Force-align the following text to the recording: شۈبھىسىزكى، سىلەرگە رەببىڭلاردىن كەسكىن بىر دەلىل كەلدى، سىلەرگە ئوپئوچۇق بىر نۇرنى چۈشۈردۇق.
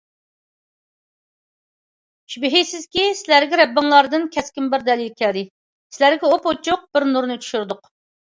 شۈبھىسىزكى، 2.35 3.03
سىلەرگە 3.19 3.59
رەببىڭلاردىن 3.61 4.25
كەسكىن 4.37 4.71
بىر 4.75 4.87
دەلىل 4.87 5.11
كەلدى، 5.21 5.43
سىلەرگە 5.99 6.31
ئوپئوچۇق 6.33 6.89
بىر 6.99 7.07
نۇرنى 7.13 7.39
چۈشۈردۇق. 7.45 7.87